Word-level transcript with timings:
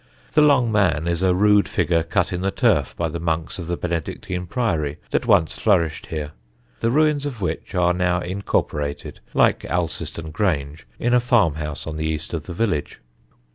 The 0.31 0.41
Long 0.41 0.71
Man 0.71 1.07
is 1.07 1.21
a 1.21 1.35
rude 1.35 1.69
figure 1.69 2.01
cut 2.01 2.33
in 2.33 2.41
the 2.41 2.49
turf 2.49 2.95
by 2.97 3.07
the 3.07 3.19
monks 3.19 3.59
of 3.59 3.67
the 3.67 3.77
Benedictine 3.77 4.47
priory 4.47 4.97
that 5.11 5.27
once 5.27 5.59
flourished 5.59 6.07
here, 6.07 6.31
the 6.79 6.89
ruins 6.89 7.27
of 7.27 7.39
which 7.39 7.75
are 7.75 7.93
now 7.93 8.19
incorporated 8.19 9.19
(like 9.35 9.59
Alciston 9.65 10.31
Grange) 10.31 10.87
in 10.97 11.13
a 11.13 11.19
farm 11.19 11.53
house 11.53 11.85
on 11.85 11.97
the 11.97 12.07
east 12.07 12.33
of 12.33 12.47
the 12.47 12.53
village. 12.55 12.99